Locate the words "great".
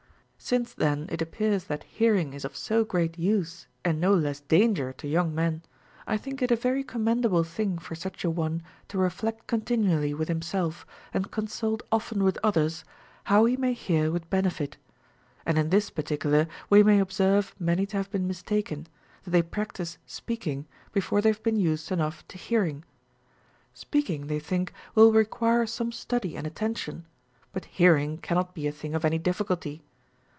2.83-3.17